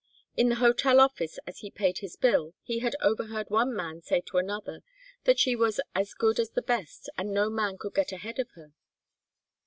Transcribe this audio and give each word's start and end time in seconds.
In 0.35 0.49
the 0.49 0.55
hotel 0.55 0.99
office 0.99 1.37
as 1.45 1.59
he 1.59 1.69
paid 1.69 1.99
his 1.99 2.15
bill 2.15 2.55
he 2.63 2.79
had 2.79 2.95
overheard 3.01 3.51
one 3.51 3.71
man 3.71 4.01
say 4.01 4.19
to 4.21 4.39
another 4.39 4.81
that 5.25 5.37
she 5.37 5.55
was 5.55 5.79
"as 5.93 6.15
good 6.15 6.39
as 6.39 6.49
the 6.49 6.63
best, 6.63 7.07
and 7.19 7.31
no 7.31 7.51
man 7.51 7.77
could 7.77 7.93
get 7.93 8.11
ahead 8.11 8.39
of 8.39 8.49
her." 8.55 8.73